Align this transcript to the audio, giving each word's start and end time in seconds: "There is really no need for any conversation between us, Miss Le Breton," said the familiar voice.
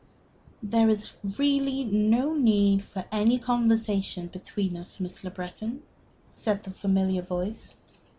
"There 0.63 0.89
is 0.89 1.11
really 1.37 1.83
no 1.83 2.33
need 2.33 2.81
for 2.81 3.05
any 3.11 3.37
conversation 3.37 4.29
between 4.29 4.75
us, 4.75 4.99
Miss 4.99 5.23
Le 5.23 5.29
Breton," 5.29 5.83
said 6.33 6.63
the 6.63 6.71
familiar 6.71 7.21
voice. 7.21 7.77